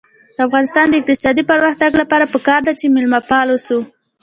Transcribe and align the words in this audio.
د 0.35 0.37
افغانستان 0.47 0.85
د 0.89 0.93
اقتصادي 1.01 1.43
پرمختګ 1.51 1.91
لپاره 2.01 2.31
پکار 2.33 2.59
ده 2.67 2.73
چې 2.79 2.85
مېلمه 2.95 3.19
پال 3.29 3.47
اوسو. 3.51 3.79